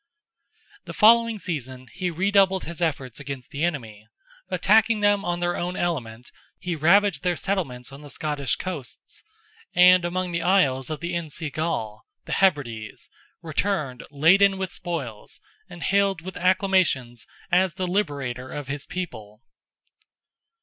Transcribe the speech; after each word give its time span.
The 0.85 0.95
following 0.95 1.37
season 1.37 1.85
he 1.93 2.09
redoubled 2.09 2.63
his 2.63 2.81
efforts 2.81 3.19
against 3.19 3.51
the 3.51 3.63
enemy. 3.63 4.07
Attacking 4.49 5.01
them 5.01 5.23
on 5.23 5.41
their 5.41 5.55
own 5.55 5.75
element, 5.77 6.31
he 6.57 6.75
ravaged 6.75 7.21
their 7.21 7.35
settlements 7.35 7.91
on 7.91 8.01
the 8.01 8.09
Scottish 8.09 8.55
coasts 8.55 9.23
and 9.75 10.03
among 10.03 10.31
the 10.31 10.41
isles 10.41 10.89
of 10.89 11.01
Insi 11.01 11.53
Gall 11.53 12.03
(the 12.25 12.33
Hebrides), 12.33 13.11
returned 13.43 14.01
laden 14.09 14.57
with 14.57 14.73
spoils, 14.73 15.39
and 15.69 15.83
hailed 15.83 16.21
with 16.21 16.35
acclamations 16.35 17.27
as 17.51 17.75
the 17.75 17.85
liberator 17.85 18.51
of 18.51 18.67
his 18.69 18.87
people. 18.87 19.43